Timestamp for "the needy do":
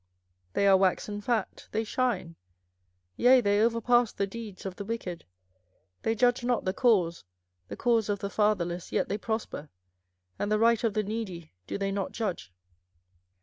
10.95-11.77